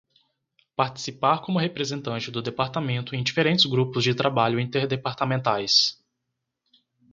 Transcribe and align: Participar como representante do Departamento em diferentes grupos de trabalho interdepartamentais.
Participar 0.75 1.41
como 1.43 1.59
representante 1.59 2.31
do 2.31 2.41
Departamento 2.41 3.13
em 3.15 3.21
diferentes 3.23 3.67
grupos 3.67 4.03
de 4.03 4.15
trabalho 4.15 4.59
interdepartamentais. 4.59 6.01